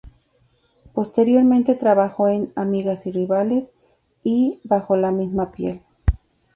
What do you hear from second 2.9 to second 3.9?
y Rivales"